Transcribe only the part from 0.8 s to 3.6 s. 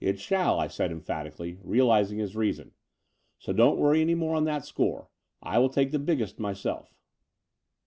emphatically, realizing his reason: "so